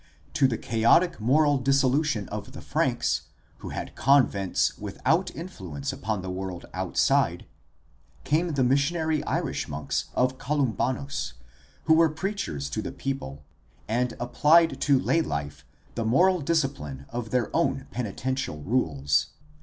To 0.33 0.47
the 0.47 0.57
chaotic 0.57 1.19
moral 1.19 1.59
dissolution 1.59 2.27
of 2.29 2.53
the 2.53 2.61
Franks 2.61 3.21
who 3.59 3.69
had 3.69 3.95
convents 3.95 4.75
without 4.79 5.29
influence 5.35 5.93
upon 5.93 6.23
the 6.23 6.29
world 6.31 6.65
outside 6.73 7.45
came 8.23 8.49
the 8.53 8.63
missionary 8.63 9.23
Irish 9.25 9.67
monks 9.69 10.05
of 10.15 10.39
Columbanus 10.39 11.33
who 11.83 11.93
were 11.93 12.09
preachers 12.09 12.67
to 12.71 12.81
the 12.81 12.91
people 12.91 13.43
and 13.87 14.15
applied 14.19 14.81
to 14.81 14.97
lay 14.99 15.21
life 15.21 15.63
the 15.93 16.03
moral 16.03 16.41
discipline 16.41 17.05
of 17.09 17.29
their 17.29 17.55
own 17.55 17.85
penitential 17.91 18.63
rules. 18.63 19.27